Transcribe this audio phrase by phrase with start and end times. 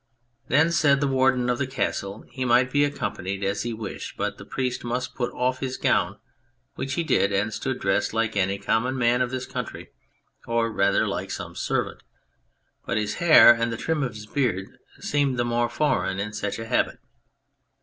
[0.47, 4.39] Then said the Warden of the Castle, he might be accompanied as he wished, but
[4.39, 6.17] the priest must put off his gown:
[6.73, 9.91] which he did and stood dressed like any common man of this country,
[10.47, 12.01] or rather like some servant.
[12.83, 16.57] But his hair and the trim of his beard seemed the more foreign in such
[16.57, 16.97] a habit.